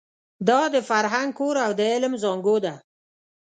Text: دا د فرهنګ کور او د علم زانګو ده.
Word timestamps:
دا 0.47 0.61
د 0.73 0.75
فرهنګ 0.89 1.29
کور 1.39 1.55
او 1.65 1.71
د 1.79 1.81
علم 1.93 2.13
زانګو 2.23 2.55
ده. 2.65 2.73